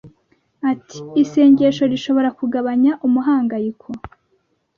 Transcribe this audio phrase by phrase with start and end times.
[0.71, 3.87] Ati “Isengesho rishobora kugabanya umuhangayiko